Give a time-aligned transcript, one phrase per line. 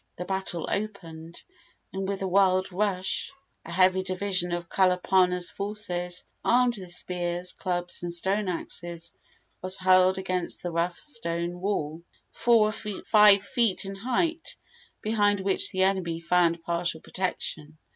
[0.15, 1.43] The battle opened,
[1.93, 3.31] and with a wild rush
[3.63, 9.11] a heavy division of Kalapana's forces, armed with spears, clubs, and stone axes,
[9.61, 12.01] was hurled against the rough stone wall,
[12.31, 14.57] four or five feet in height,
[15.01, 17.77] behind which the enemy found partial protection.